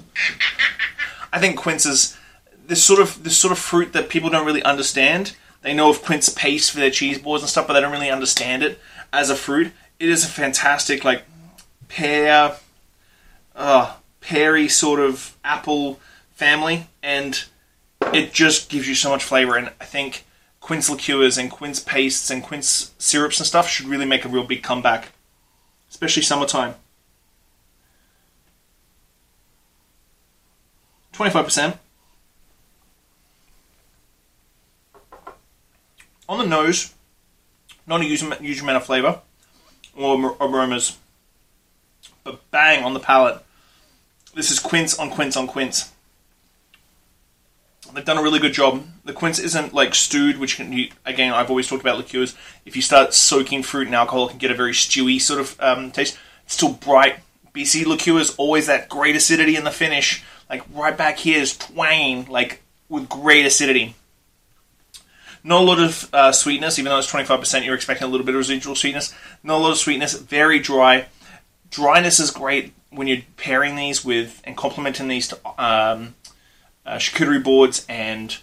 I 1.34 1.40
think 1.40 1.58
quince 1.58 1.86
is 1.86 2.18
this 2.66 2.84
sort 2.84 3.00
of 3.00 3.24
this 3.24 3.38
sort 3.38 3.52
of 3.52 3.60
fruit 3.60 3.94
that 3.94 4.10
people 4.10 4.32
don't 4.32 4.46
really 4.46 4.64
understand. 4.64 5.36
They 5.62 5.74
know 5.74 5.90
of 5.90 6.02
quince 6.02 6.30
paste 6.30 6.72
for 6.72 6.80
their 6.80 6.92
cheese 6.92 7.20
boards 7.20 7.44
and 7.44 7.50
stuff, 7.50 7.68
but 7.68 7.74
they 7.74 7.82
don't 7.82 7.92
really 7.92 8.12
understand 8.12 8.64
it 8.64 8.80
as 9.12 9.30
a 9.30 9.36
fruit. 9.36 9.72
It 10.00 10.10
is 10.10 10.26
a 10.26 10.28
fantastic 10.28 11.04
like 11.04 11.24
pear, 11.90 12.58
uh, 13.56 13.96
peary 14.20 14.68
sort 14.68 15.00
of 15.00 15.38
apple 15.44 16.00
family, 16.34 16.88
and 17.04 17.46
it 18.14 18.34
just 18.34 18.70
gives 18.70 18.88
you 18.88 18.96
so 18.96 19.10
much 19.10 19.24
flavor. 19.24 19.56
And 19.56 19.72
I 19.82 19.86
think 19.86 20.26
quince 20.60 20.90
liqueurs 20.90 21.38
and 21.38 21.52
quince 21.52 21.80
pastes 21.80 22.30
and 22.30 22.44
quince 22.44 22.94
syrups 22.98 23.40
and 23.40 23.48
stuff 23.48 23.68
should 23.68 23.88
really 23.88 24.06
make 24.06 24.26
a 24.26 24.30
real 24.30 24.46
big 24.46 24.64
comeback, 24.64 25.10
especially 25.90 26.24
summertime. 26.24 26.76
25%. 31.14 31.78
On 36.28 36.38
the 36.40 36.46
nose, 36.46 36.94
not 37.86 38.02
a 38.02 38.06
huge, 38.06 38.22
huge 38.40 38.62
amount 38.62 38.78
of 38.78 38.86
flavor 38.86 39.20
or 39.96 40.36
aromas, 40.40 40.98
but 42.24 42.50
bang 42.50 42.84
on 42.84 42.94
the 42.94 43.00
palate. 43.00 43.44
This 44.34 44.50
is 44.50 44.60
quince 44.60 44.98
on 44.98 45.12
quince 45.12 45.36
on 45.38 45.46
quince. 45.48 45.92
They've 47.92 48.06
done 48.06 48.18
a 48.18 48.24
really 48.24 48.40
good 48.40 48.54
job. 48.54 48.86
The 49.04 49.14
quince 49.14 49.40
isn't 49.40 49.74
like 49.74 49.94
stewed, 49.94 50.38
which 50.38 50.56
can, 50.56 50.72
you, 50.72 50.90
again 51.06 51.34
I've 51.34 51.50
always 51.50 51.68
talked 51.68 51.82
about 51.82 51.98
liqueurs. 51.98 52.36
If 52.66 52.76
you 52.76 52.82
start 52.82 53.14
soaking 53.14 53.64
fruit 53.64 53.88
in 53.88 53.94
alcohol, 53.94 54.28
it 54.28 54.30
can 54.32 54.40
get 54.40 54.52
a 54.52 54.56
very 54.56 54.72
stewy 54.72 55.20
sort 55.20 55.40
of 55.42 55.60
um, 55.60 55.92
taste. 55.92 56.18
It's 56.46 56.56
still 56.56 56.74
bright. 56.74 57.20
BC 57.54 57.86
liqueurs 57.86 58.36
always 58.36 58.68
that 58.68 58.90
great 58.90 59.16
acidity 59.16 59.56
in 59.56 59.64
the 59.64 59.72
finish. 59.72 60.24
Like 60.50 60.64
right 60.74 60.98
back 60.98 61.18
here 61.18 61.40
is 61.40 61.58
twanging, 61.58 62.26
like 62.26 62.62
with 62.90 63.10
great 63.10 63.46
acidity. 63.46 63.96
Not 65.44 65.62
a 65.62 65.66
lot 65.66 65.80
of 65.80 66.10
uh, 66.14 66.32
sweetness, 66.32 66.80
even 66.80 66.90
though 66.90 67.00
it's 67.00 67.12
25%, 67.12 67.66
you're 67.66 67.76
expecting 67.76 68.08
a 68.08 68.10
little 68.10 68.26
bit 68.26 68.34
of 68.34 68.40
residual 68.40 68.76
sweetness. 68.76 69.14
Not 69.44 69.58
a 69.58 69.62
lot 69.62 69.72
of 69.72 69.78
sweetness, 69.78 70.14
very 70.14 70.60
dry. 70.60 71.08
Dryness 71.70 72.20
is 72.20 72.32
great 72.32 72.74
when 72.92 73.08
you're 73.08 73.24
pairing 73.36 73.76
these 73.76 74.06
with 74.06 74.42
and 74.46 74.56
complementing 74.56 75.10
these 75.10 75.28
to 75.30 75.40
um, 75.58 76.16
uh, 76.86 76.98
charcuterie 76.98 77.44
boards 77.44 77.86
and 77.88 78.38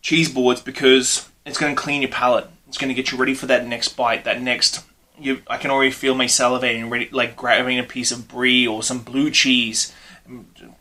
cheese 0.00 0.28
boards 0.28 0.60
because 0.60 1.28
it's 1.44 1.58
going 1.58 1.74
to 1.74 1.80
clean 1.80 2.02
your 2.02 2.10
palate. 2.10 2.48
It's 2.68 2.78
going 2.78 2.88
to 2.88 2.94
get 2.94 3.10
you 3.10 3.18
ready 3.18 3.34
for 3.34 3.46
that 3.46 3.66
next 3.66 3.90
bite, 3.90 4.24
that 4.24 4.40
next. 4.40 4.84
You, 5.18 5.42
I 5.48 5.56
can 5.56 5.70
already 5.70 5.90
feel 5.90 6.14
me 6.14 6.26
salivating, 6.26 6.90
ready, 6.90 7.08
like 7.10 7.34
grabbing 7.34 7.78
a 7.78 7.82
piece 7.82 8.12
of 8.12 8.28
brie 8.28 8.66
or 8.66 8.82
some 8.82 9.00
blue 9.00 9.30
cheese, 9.30 9.92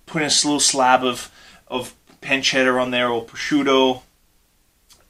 putting 0.05 0.27
a 0.27 0.31
little 0.45 0.59
slab 0.59 1.03
of 1.03 1.31
of 1.67 1.95
pancetta 2.21 2.79
on 2.81 2.91
there 2.91 3.09
or 3.09 3.25
prosciutto, 3.25 4.03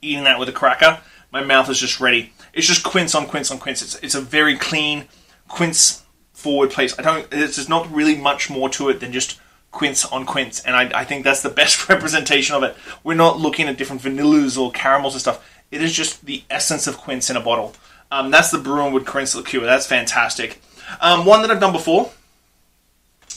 eating 0.02 0.24
that 0.24 0.40
with 0.40 0.50
a 0.50 0.54
cracker. 0.54 1.02
My 1.32 1.44
mouth 1.44 1.70
is 1.70 1.80
just 1.80 2.00
ready. 2.00 2.32
It's 2.54 2.68
just 2.68 2.84
quince 2.84 3.14
on 3.14 3.28
quince 3.28 3.52
on 3.52 3.60
quince. 3.60 3.82
It's 3.82 3.96
it's 3.96 4.16
a 4.16 4.22
very 4.22 4.56
clean 4.56 5.06
quince 5.50 6.04
forward 6.32 6.72
place. 6.72 6.98
I 6.98 7.02
don't. 7.02 7.30
There's 7.30 7.68
not 7.68 7.92
really 7.92 8.16
much 8.16 8.50
more 8.50 8.70
to 8.70 8.90
it 8.90 9.00
than 9.00 9.12
just 9.12 9.40
quince 9.72 10.06
on 10.06 10.26
quince, 10.26 10.60
and 10.62 10.76
I, 10.76 11.02
I 11.02 11.04
think 11.04 11.24
that's 11.24 11.42
the 11.42 11.50
best 11.50 11.90
representation 11.90 12.56
of 12.56 12.64
it. 12.64 12.76
We're 13.04 13.16
not 13.16 13.40
looking 13.40 13.68
at 13.68 13.78
different 13.78 14.02
vanillas 14.02 14.58
or 14.60 14.72
caramels 14.72 15.14
and 15.14 15.22
stuff. 15.22 15.48
It 15.72 15.82
is 15.82 15.94
just 15.94 16.26
the 16.26 16.44
essence 16.50 16.88
of 16.88 16.98
quince 16.98 17.30
in 17.30 17.38
a 17.38 17.42
bottle. 17.42 17.76
Um, 18.10 18.32
that's 18.32 18.52
the 18.52 18.58
Bruinwood 18.58 19.06
Quince 19.06 19.36
liqueur. 19.36 19.66
That's 19.66 19.86
fantastic. 19.86 20.62
Um, 21.02 21.26
one 21.26 21.42
that 21.42 21.52
I've 21.52 21.60
done 21.60 21.74
before, 21.74 22.12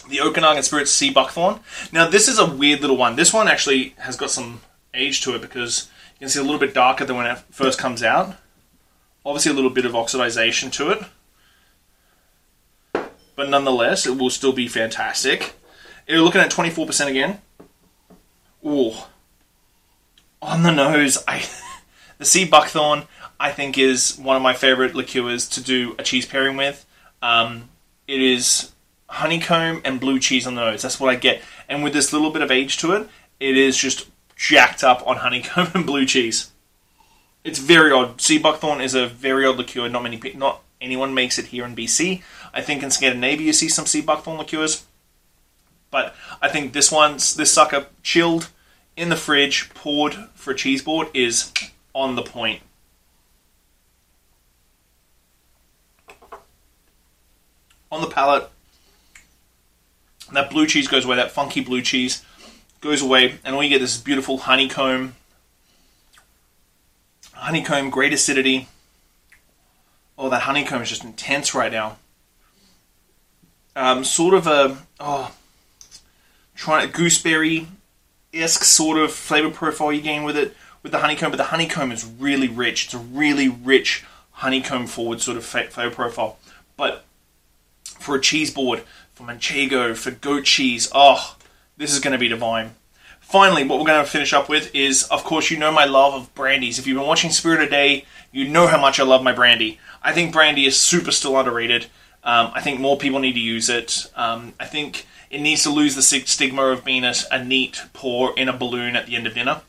the 0.08 0.20
Okanagan 0.20 0.62
Spirits 0.62 0.92
Sea 0.92 1.10
Buckthorn. 1.10 1.60
Now 1.92 2.08
this 2.08 2.28
is 2.28 2.38
a 2.38 2.46
weird 2.46 2.80
little 2.80 2.96
one. 2.96 3.16
This 3.16 3.32
one 3.32 3.48
actually 3.48 3.94
has 3.98 4.16
got 4.16 4.30
some 4.30 4.60
age 4.94 5.20
to 5.22 5.34
it 5.34 5.40
because 5.42 5.88
you 6.14 6.20
can 6.20 6.28
see 6.28 6.40
a 6.40 6.42
little 6.42 6.58
bit 6.58 6.74
darker 6.74 7.04
than 7.04 7.16
when 7.16 7.26
it 7.26 7.38
first 7.50 7.78
comes 7.78 8.02
out. 8.02 8.36
Obviously, 9.24 9.52
a 9.52 9.54
little 9.54 9.70
bit 9.70 9.84
of 9.84 9.92
oxidization 9.92 10.72
to 10.72 10.90
it, 10.90 11.04
but 13.36 13.50
nonetheless, 13.50 14.06
it 14.06 14.16
will 14.16 14.30
still 14.30 14.52
be 14.52 14.66
fantastic. 14.66 15.54
You're 16.10 16.22
looking 16.22 16.40
at 16.40 16.50
24% 16.50 17.06
again. 17.06 17.40
Ooh, 18.66 18.94
on 20.42 20.64
the 20.64 20.72
nose. 20.72 21.22
I 21.28 21.48
the 22.18 22.24
Sea 22.24 22.44
Buckthorn 22.44 23.04
I 23.38 23.52
think 23.52 23.78
is 23.78 24.18
one 24.18 24.34
of 24.34 24.42
my 24.42 24.52
favorite 24.52 24.96
liqueurs 24.96 25.48
to 25.50 25.62
do 25.62 25.94
a 26.00 26.02
cheese 26.02 26.26
pairing 26.26 26.56
with. 26.56 26.84
Um, 27.22 27.70
it 28.08 28.20
is 28.20 28.72
honeycomb 29.06 29.82
and 29.84 30.00
blue 30.00 30.18
cheese 30.18 30.48
on 30.48 30.56
the 30.56 30.64
nose. 30.64 30.82
That's 30.82 30.98
what 30.98 31.10
I 31.10 31.14
get, 31.14 31.42
and 31.68 31.84
with 31.84 31.92
this 31.92 32.12
little 32.12 32.32
bit 32.32 32.42
of 32.42 32.50
age 32.50 32.78
to 32.78 32.92
it, 32.92 33.08
it 33.38 33.56
is 33.56 33.76
just 33.76 34.08
jacked 34.34 34.82
up 34.82 35.06
on 35.06 35.16
honeycomb 35.18 35.68
and 35.74 35.86
blue 35.86 36.06
cheese. 36.06 36.50
It's 37.44 37.60
very 37.60 37.92
odd. 37.92 38.20
Sea 38.20 38.38
Buckthorn 38.38 38.80
is 38.80 38.94
a 38.94 39.06
very 39.06 39.46
odd 39.46 39.58
liqueur. 39.58 39.88
Not 39.88 40.02
many, 40.02 40.20
not 40.34 40.62
anyone 40.80 41.14
makes 41.14 41.38
it 41.38 41.46
here 41.46 41.64
in 41.64 41.76
BC. 41.76 42.22
I 42.52 42.62
think 42.62 42.82
in 42.82 42.90
Scandinavia 42.90 43.46
you 43.46 43.52
see 43.52 43.68
some 43.68 43.86
Sea 43.86 44.00
Buckthorn 44.00 44.38
liqueurs, 44.38 44.84
but 45.90 46.14
I 46.40 46.48
think 46.48 46.72
this 46.72 46.90
one's 46.90 47.34
this 47.34 47.52
sucker 47.52 47.86
chilled 48.02 48.48
in 48.96 49.08
the 49.08 49.16
fridge, 49.16 49.70
poured 49.74 50.14
for 50.34 50.52
a 50.52 50.54
cheese 50.54 50.82
board 50.82 51.08
is 51.14 51.52
on 51.94 52.16
the 52.16 52.22
point. 52.22 52.62
On 57.90 58.00
the 58.00 58.06
palate, 58.06 58.48
that 60.32 60.50
blue 60.50 60.66
cheese 60.66 60.86
goes 60.86 61.04
away. 61.04 61.16
That 61.16 61.32
funky 61.32 61.60
blue 61.60 61.82
cheese 61.82 62.24
goes 62.80 63.02
away, 63.02 63.38
and 63.44 63.54
all 63.54 63.62
you 63.62 63.68
get 63.68 63.82
is 63.82 63.94
this 63.94 64.02
beautiful 64.02 64.38
honeycomb, 64.38 65.16
honeycomb, 67.32 67.90
great 67.90 68.12
acidity. 68.12 68.68
Oh, 70.16 70.28
that 70.28 70.42
honeycomb 70.42 70.82
is 70.82 70.90
just 70.90 71.04
intense 71.04 71.54
right 71.54 71.72
now. 71.72 71.96
Um, 73.74 74.04
sort 74.04 74.34
of 74.34 74.46
a 74.46 74.76
oh, 75.00 75.34
trying 76.60 76.86
a 76.86 76.92
gooseberry 76.92 77.66
esque 78.34 78.64
sort 78.64 78.98
of 78.98 79.10
flavor 79.10 79.48
profile 79.48 79.90
you 79.90 80.02
gain 80.02 80.24
with 80.24 80.36
it 80.36 80.54
with 80.82 80.92
the 80.92 80.98
honeycomb, 80.98 81.30
but 81.30 81.38
the 81.38 81.44
honeycomb 81.44 81.90
is 81.90 82.04
really 82.04 82.48
rich. 82.48 82.84
It's 82.84 82.92
a 82.94 82.98
really 82.98 83.48
rich 83.48 84.04
honeycomb 84.32 84.86
forward 84.86 85.22
sort 85.22 85.38
of 85.38 85.44
flavor 85.44 85.90
profile. 85.90 86.38
But 86.76 87.06
for 87.84 88.14
a 88.14 88.20
cheese 88.20 88.50
board, 88.50 88.82
for 89.14 89.24
manchego, 89.24 89.96
for 89.96 90.10
goat 90.10 90.44
cheese, 90.44 90.90
oh, 90.94 91.34
this 91.78 91.94
is 91.94 91.98
going 91.98 92.12
to 92.12 92.18
be 92.18 92.28
divine. 92.28 92.74
Finally, 93.20 93.64
what 93.64 93.78
we're 93.78 93.86
going 93.86 94.04
to 94.04 94.10
finish 94.10 94.34
up 94.34 94.50
with 94.50 94.74
is, 94.74 95.04
of 95.04 95.24
course, 95.24 95.50
you 95.50 95.56
know 95.56 95.72
my 95.72 95.86
love 95.86 96.12
of 96.12 96.34
brandies. 96.34 96.78
If 96.78 96.86
you've 96.86 96.98
been 96.98 97.06
watching 97.06 97.30
Spirit 97.30 97.62
of 97.62 97.70
Day, 97.70 98.04
you 98.32 98.46
know 98.46 98.66
how 98.66 98.78
much 98.78 99.00
I 99.00 99.04
love 99.04 99.22
my 99.22 99.32
brandy. 99.32 99.80
I 100.02 100.12
think 100.12 100.30
brandy 100.30 100.66
is 100.66 100.78
super 100.78 101.10
still 101.10 101.38
underrated. 101.38 101.86
Um, 102.22 102.50
I 102.54 102.60
think 102.60 102.80
more 102.80 102.98
people 102.98 103.18
need 103.18 103.32
to 103.32 103.40
use 103.40 103.68
it. 103.68 104.06
Um, 104.14 104.54
I 104.60 104.66
think 104.66 105.06
it 105.30 105.40
needs 105.40 105.62
to 105.62 105.70
lose 105.70 105.94
the 105.94 106.02
stigma 106.02 106.64
of 106.66 106.84
being 106.84 107.04
a, 107.04 107.14
a 107.30 107.42
neat 107.42 107.82
pour 107.92 108.38
in 108.38 108.48
a 108.48 108.52
balloon 108.52 108.96
at 108.96 109.06
the 109.06 109.16
end 109.16 109.26
of 109.26 109.34
dinner. 109.34 109.62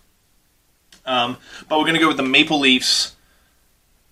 Um, 1.05 1.38
but 1.70 1.77
we're 1.77 1.86
going 1.86 1.96
to 1.96 2.01
go 2.01 2.08
with 2.08 2.17
the 2.17 2.24
Maple 2.24 2.60
Leafs 2.60 3.15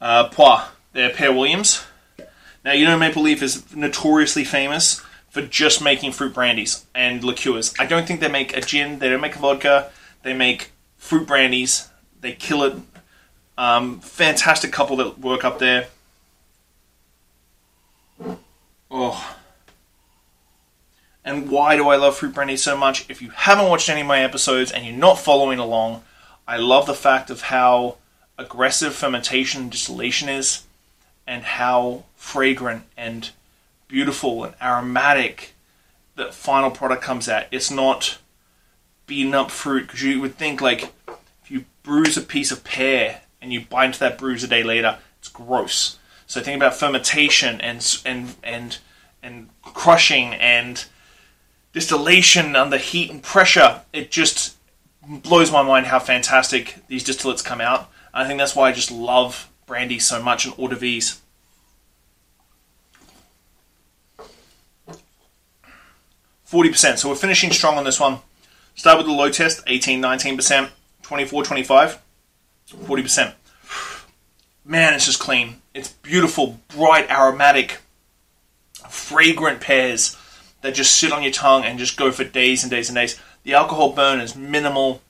uh, 0.01 0.29
Pois. 0.29 0.61
They're 0.93 1.11
Poire 1.11 1.35
Williams. 1.35 1.83
Now, 2.65 2.73
you 2.73 2.85
know 2.85 2.97
Maple 2.97 3.21
Leaf 3.21 3.43
is 3.43 3.75
notoriously 3.75 4.43
famous 4.43 5.01
for 5.29 5.41
just 5.41 5.81
making 5.81 6.11
fruit 6.13 6.33
brandies 6.33 6.85
and 6.95 7.23
liqueurs. 7.23 7.73
I 7.79 7.85
don't 7.85 8.07
think 8.07 8.19
they 8.19 8.27
make 8.27 8.57
a 8.57 8.61
gin, 8.61 8.99
they 8.99 9.09
don't 9.09 9.21
make 9.21 9.35
a 9.35 9.39
vodka, 9.39 9.91
they 10.23 10.33
make 10.33 10.71
fruit 10.97 11.27
brandies. 11.27 11.89
They 12.21 12.33
kill 12.33 12.63
it. 12.63 12.75
Um, 13.57 13.99
fantastic 13.99 14.71
couple 14.71 14.97
that 14.97 15.19
work 15.19 15.43
up 15.43 15.59
there. 15.59 15.87
Oh. 18.91 19.37
And 21.23 21.49
why 21.49 21.75
do 21.75 21.89
I 21.89 21.95
love 21.95 22.17
fruit 22.17 22.33
brandy 22.33 22.57
so 22.57 22.75
much? 22.75 23.09
If 23.09 23.21
you 23.21 23.29
haven't 23.29 23.69
watched 23.69 23.89
any 23.89 24.01
of 24.01 24.07
my 24.07 24.21
episodes 24.21 24.71
and 24.71 24.85
you're 24.85 24.95
not 24.95 25.19
following 25.19 25.59
along, 25.59 26.03
I 26.47 26.57
love 26.57 26.87
the 26.87 26.95
fact 26.95 27.29
of 27.29 27.41
how 27.41 27.97
aggressive 28.37 28.95
fermentation 28.95 29.61
and 29.63 29.71
distillation 29.71 30.29
is 30.29 30.63
and 31.27 31.43
how 31.43 32.05
fragrant 32.15 32.83
and 32.97 33.29
beautiful 33.87 34.43
and 34.43 34.55
aromatic 34.61 35.53
the 36.15 36.31
final 36.31 36.71
product 36.71 37.03
comes 37.03 37.29
out. 37.29 37.45
It's 37.51 37.69
not 37.69 38.17
beaten 39.05 39.35
up 39.35 39.51
fruit 39.51 39.83
because 39.83 40.01
you 40.01 40.19
would 40.21 40.35
think 40.35 40.61
like 40.61 40.91
if 41.43 41.51
you 41.51 41.65
bruise 41.83 42.17
a 42.17 42.21
piece 42.21 42.51
of 42.51 42.63
pear 42.63 43.21
and 43.41 43.53
you 43.53 43.61
bite 43.61 43.85
into 43.85 43.99
that 43.99 44.17
bruise 44.17 44.43
a 44.43 44.47
day 44.47 44.63
later, 44.63 44.97
it's 45.19 45.27
gross. 45.27 45.98
So 46.29 46.41
think 46.41 46.57
about 46.57 46.75
fermentation 46.75 47.59
and 47.59 47.83
and 48.05 48.35
and 48.43 48.77
and 49.23 49.49
crushing 49.63 50.35
and 50.35 50.85
distillation 51.73 52.55
under 52.55 52.77
heat 52.77 53.09
and 53.09 53.23
pressure. 53.23 53.81
It 53.91 54.11
just 54.11 54.55
blows 55.01 55.51
my 55.51 55.63
mind 55.63 55.87
how 55.87 55.97
fantastic 55.97 56.75
these 56.87 57.03
distillates 57.03 57.43
come 57.43 57.59
out. 57.59 57.89
I 58.13 58.27
think 58.27 58.37
that's 58.37 58.55
why 58.55 58.69
I 58.69 58.73
just 58.73 58.91
love 58.91 59.49
brandy 59.65 59.97
so 59.97 60.21
much 60.21 60.45
and 60.45 60.53
eau 60.59 60.67
de 60.67 60.75
vies. 60.75 61.19
Forty 66.43 66.69
percent. 66.69 66.99
So 66.99 67.09
we're 67.09 67.15
finishing 67.15 67.51
strong 67.51 67.75
on 67.79 67.85
this 67.85 67.99
one. 67.99 68.19
Start 68.75 68.99
with 68.99 69.07
the 69.07 69.13
low 69.13 69.31
test, 69.31 69.63
18, 69.65 69.99
19%, 69.99 70.69
24, 71.01 71.43
25, 71.43 72.01
40%. 72.69 73.33
Man, 74.65 74.93
it's 74.93 75.05
just 75.05 75.19
clean. 75.19 75.61
It's 75.73 75.89
beautiful, 75.89 76.59
bright, 76.67 77.09
aromatic, 77.09 77.79
fragrant 78.89 79.61
pears 79.61 80.17
that 80.61 80.75
just 80.75 80.95
sit 80.95 81.11
on 81.11 81.23
your 81.23 81.31
tongue 81.31 81.63
and 81.63 81.79
just 81.79 81.97
go 81.97 82.11
for 82.11 82.23
days 82.23 82.63
and 82.63 82.71
days 82.71 82.89
and 82.89 82.95
days. 82.95 83.19
The 83.43 83.53
alcohol 83.53 83.93
burn 83.93 84.19
is 84.19 84.35
minimal. 84.35 85.01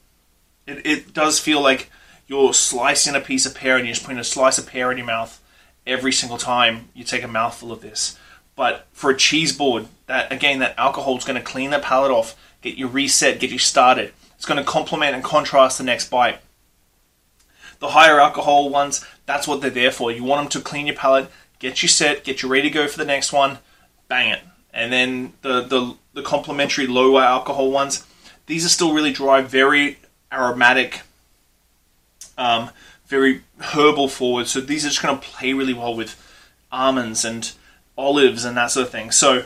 It, 0.67 0.85
it 0.85 1.13
does 1.13 1.39
feel 1.39 1.61
like 1.61 1.89
you're 2.27 2.53
slicing 2.53 3.15
a 3.15 3.19
piece 3.19 3.45
of 3.45 3.55
pear 3.55 3.75
and 3.75 3.85
you're 3.85 3.95
just 3.95 4.05
putting 4.05 4.19
a 4.19 4.23
slice 4.23 4.57
of 4.57 4.67
pear 4.67 4.91
in 4.91 4.97
your 4.97 5.07
mouth 5.07 5.41
every 5.87 6.11
single 6.11 6.37
time 6.37 6.89
you 6.93 7.03
take 7.03 7.23
a 7.23 7.27
mouthful 7.27 7.71
of 7.71 7.81
this. 7.81 8.17
But 8.55 8.85
for 8.91 9.09
a 9.09 9.17
cheese 9.17 9.57
board, 9.57 9.87
that 10.05 10.31
again, 10.31 10.59
that 10.59 10.77
alcohol 10.77 11.17
is 11.17 11.25
going 11.25 11.39
to 11.39 11.45
clean 11.45 11.71
that 11.71 11.81
palate 11.81 12.11
off, 12.11 12.35
get 12.61 12.77
you 12.77 12.87
reset, 12.87 13.39
get 13.39 13.51
you 13.51 13.59
started. 13.59 14.13
It's 14.35 14.45
going 14.45 14.63
to 14.63 14.69
complement 14.69 15.15
and 15.15 15.23
contrast 15.23 15.77
the 15.77 15.83
next 15.83 16.09
bite. 16.09 16.39
The 17.79 17.89
higher 17.89 18.19
alcohol 18.19 18.69
ones, 18.69 19.05
that's 19.25 19.47
what 19.47 19.61
they're 19.61 19.69
there 19.69 19.91
for. 19.91 20.11
You 20.11 20.23
want 20.23 20.41
them 20.51 20.61
to 20.61 20.67
clean 20.67 20.87
your 20.87 20.95
palate, 20.95 21.29
get 21.59 21.81
you 21.81 21.87
set, 21.87 22.23
get 22.23 22.41
you 22.41 22.49
ready 22.49 22.69
to 22.69 22.73
go 22.73 22.87
for 22.87 22.97
the 22.97 23.05
next 23.05 23.31
one, 23.31 23.59
bang 24.07 24.31
it. 24.31 24.41
And 24.73 24.91
then 24.91 25.33
the 25.41 25.61
the, 25.61 25.95
the 26.13 26.21
complementary 26.21 26.87
lower 26.87 27.21
alcohol 27.21 27.71
ones, 27.71 28.05
these 28.45 28.65
are 28.65 28.69
still 28.69 28.93
really 28.93 29.13
dry, 29.13 29.41
very 29.41 29.99
aromatic, 30.31 31.01
um, 32.37 32.69
very 33.07 33.43
herbal 33.59 34.07
forward. 34.07 34.47
So 34.47 34.61
these 34.61 34.85
are 34.85 34.89
just 34.89 35.01
going 35.01 35.17
to 35.17 35.25
play 35.25 35.53
really 35.53 35.73
well 35.73 35.95
with 35.95 36.15
almonds 36.71 37.25
and 37.25 37.51
olives 37.97 38.45
and 38.45 38.57
that 38.57 38.71
sort 38.71 38.87
of 38.87 38.91
thing. 38.91 39.11
So 39.11 39.45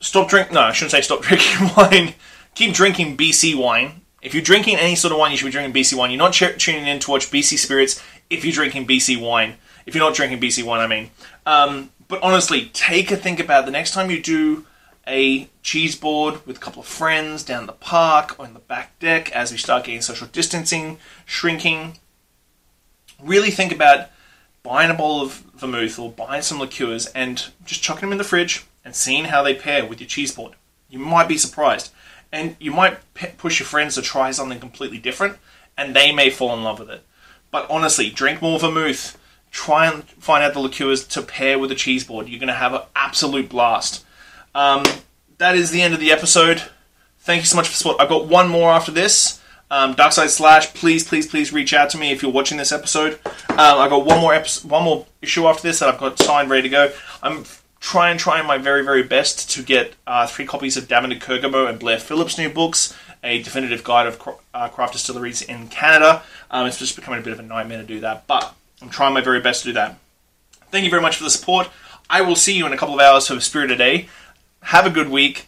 stop 0.00 0.28
drinking. 0.28 0.54
No, 0.54 0.62
I 0.62 0.72
shouldn't 0.72 0.92
say 0.92 1.00
stop 1.00 1.22
drinking 1.22 1.70
wine. 1.76 2.14
Keep 2.54 2.74
drinking 2.74 3.16
BC 3.16 3.54
wine. 3.54 4.02
If 4.22 4.34
you're 4.34 4.42
drinking 4.42 4.76
any 4.76 4.94
sort 4.94 5.12
of 5.12 5.18
wine, 5.18 5.32
you 5.32 5.36
should 5.36 5.46
be 5.46 5.50
drinking 5.50 5.74
BC 5.74 5.94
wine. 5.94 6.10
You're 6.10 6.18
not 6.18 6.32
ch- 6.32 6.56
tuning 6.56 6.86
in 6.86 7.00
to 7.00 7.10
watch 7.10 7.30
BC 7.30 7.58
Spirits 7.58 8.00
if 8.30 8.44
you're 8.44 8.54
drinking 8.54 8.86
BC 8.86 9.20
wine. 9.20 9.56
If 9.84 9.94
you're 9.94 10.04
not 10.04 10.14
drinking 10.14 10.40
BC 10.40 10.62
wine, 10.64 10.80
I 10.80 10.86
mean. 10.86 11.10
Um, 11.44 11.90
but 12.06 12.22
honestly, 12.22 12.66
take 12.72 13.10
a 13.10 13.16
think 13.16 13.40
about 13.40 13.64
it. 13.64 13.66
the 13.66 13.72
next 13.72 13.90
time 13.92 14.10
you 14.10 14.22
do 14.22 14.64
a 15.08 15.48
cheese 15.62 15.96
board 15.96 16.46
with 16.46 16.58
a 16.58 16.60
couple 16.60 16.80
of 16.80 16.86
friends 16.86 17.42
down 17.42 17.66
the 17.66 17.72
park 17.72 18.38
or 18.38 18.46
in 18.46 18.54
the 18.54 18.60
back 18.60 18.96
deck 19.00 19.32
as 19.32 19.50
we 19.50 19.58
start 19.58 19.84
getting 19.84 20.00
social 20.00 20.28
distancing, 20.28 20.98
shrinking. 21.24 21.98
Really 23.20 23.50
think 23.50 23.72
about 23.72 24.08
buying 24.62 24.90
a 24.90 24.94
bowl 24.94 25.22
of 25.22 25.42
vermouth 25.56 25.98
or 25.98 26.10
buying 26.12 26.42
some 26.42 26.60
liqueurs 26.60 27.06
and 27.06 27.50
just 27.64 27.82
chucking 27.82 28.02
them 28.02 28.12
in 28.12 28.18
the 28.18 28.24
fridge 28.24 28.66
and 28.84 28.94
seeing 28.94 29.24
how 29.24 29.42
they 29.42 29.54
pair 29.54 29.84
with 29.84 30.00
your 30.00 30.08
cheese 30.08 30.32
board. 30.32 30.54
You 30.88 31.00
might 31.00 31.28
be 31.28 31.38
surprised. 31.38 31.90
And 32.32 32.56
you 32.58 32.72
might 32.72 32.98
push 33.36 33.60
your 33.60 33.66
friends 33.66 33.94
to 33.96 34.02
try 34.02 34.30
something 34.30 34.58
completely 34.58 34.98
different 34.98 35.36
and 35.76 35.94
they 35.94 36.12
may 36.12 36.30
fall 36.30 36.54
in 36.54 36.62
love 36.62 36.78
with 36.78 36.90
it. 36.90 37.04
But 37.50 37.70
honestly, 37.70 38.10
drink 38.10 38.40
more 38.40 38.58
vermouth. 38.58 39.18
Try 39.50 39.86
and 39.86 40.04
find 40.04 40.42
out 40.42 40.54
the 40.54 40.60
liqueurs 40.60 41.06
to 41.08 41.22
pair 41.22 41.58
with 41.58 41.68
the 41.70 41.76
cheese 41.76 42.04
board. 42.04 42.28
You're 42.28 42.40
going 42.40 42.48
to 42.48 42.54
have 42.54 42.72
an 42.72 42.82
absolute 42.96 43.50
blast. 43.50 44.04
Um, 44.54 44.84
that 45.38 45.56
is 45.56 45.70
the 45.70 45.82
end 45.82 45.92
of 45.92 46.00
the 46.00 46.10
episode. 46.10 46.62
Thank 47.18 47.42
you 47.42 47.46
so 47.46 47.56
much 47.56 47.68
for 47.68 47.74
support. 47.74 48.00
I've 48.00 48.08
got 48.08 48.26
one 48.26 48.48
more 48.48 48.70
after 48.72 48.90
this. 48.90 49.40
Um, 49.70 49.94
Darkside 49.94 50.28
Slash, 50.28 50.74
please, 50.74 51.06
please, 51.06 51.26
please 51.26 51.52
reach 51.52 51.72
out 51.72 51.90
to 51.90 51.98
me 51.98 52.12
if 52.12 52.22
you're 52.22 52.32
watching 52.32 52.58
this 52.58 52.72
episode. 52.72 53.18
Um, 53.48 53.78
I've 53.78 53.90
got 53.90 54.04
one 54.04 54.20
more 54.20 54.34
episode, 54.34 54.70
one 54.70 54.82
more 54.82 55.06
issue 55.22 55.46
after 55.46 55.62
this 55.62 55.78
that 55.78 55.88
I've 55.88 55.98
got 55.98 56.18
signed, 56.18 56.50
ready 56.50 56.62
to 56.62 56.68
go. 56.68 56.92
I'm 57.22 57.44
trying, 57.82 58.16
try 58.16 58.40
my 58.40 58.56
very, 58.56 58.82
very 58.84 59.02
best 59.02 59.50
to 59.50 59.62
get 59.62 59.94
uh, 60.06 60.26
three 60.26 60.46
copies 60.46 60.76
of 60.76 60.88
Damon 60.88 61.10
Kirkemo 61.18 61.68
and 61.68 61.78
Blair 61.78 61.98
Phillips' 61.98 62.38
new 62.38 62.48
books, 62.48 62.96
a 63.24 63.42
definitive 63.42 63.82
guide 63.84 64.06
of 64.06 64.18
cra- 64.18 64.36
uh, 64.54 64.68
craft 64.68 64.94
distilleries 64.94 65.42
in 65.42 65.68
Canada. 65.68 66.22
Um, 66.50 66.66
it's 66.66 66.78
just 66.78 66.94
becoming 66.94 67.20
a 67.20 67.22
bit 67.22 67.32
of 67.32 67.40
a 67.40 67.42
nightmare 67.42 67.82
to 67.82 67.86
do 67.86 68.00
that, 68.00 68.26
but 68.28 68.54
I'm 68.80 68.88
trying 68.88 69.12
my 69.12 69.20
very 69.20 69.40
best 69.40 69.62
to 69.62 69.68
do 69.70 69.72
that. 69.74 69.98
Thank 70.70 70.84
you 70.84 70.90
very 70.90 71.02
much 71.02 71.16
for 71.16 71.24
the 71.24 71.30
support. 71.30 71.68
I 72.08 72.22
will 72.22 72.36
see 72.36 72.56
you 72.56 72.66
in 72.66 72.72
a 72.72 72.76
couple 72.76 72.94
of 72.94 73.00
hours 73.00 73.26
for 73.26 73.38
Spirit 73.40 73.72
a 73.72 73.76
Day. 73.76 74.08
Have 74.62 74.86
a 74.86 74.90
good 74.90 75.08
week. 75.10 75.46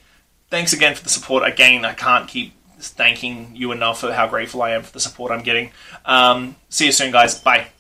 Thanks 0.50 0.72
again 0.72 0.94
for 0.94 1.04
the 1.04 1.10
support. 1.10 1.46
Again, 1.46 1.84
I 1.84 1.94
can't 1.94 2.28
keep 2.28 2.52
thanking 2.78 3.52
you 3.54 3.70
enough 3.70 4.00
for 4.00 4.12
how 4.12 4.26
grateful 4.26 4.60
I 4.60 4.70
am 4.70 4.82
for 4.82 4.92
the 4.92 5.00
support 5.00 5.30
I'm 5.30 5.42
getting. 5.42 5.70
Um, 6.04 6.56
see 6.68 6.86
you 6.86 6.92
soon, 6.92 7.12
guys. 7.12 7.38
Bye. 7.38 7.73